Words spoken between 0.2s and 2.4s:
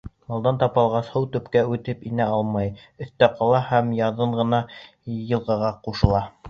Малдан тапалғас, һыу төпкә үтеп инә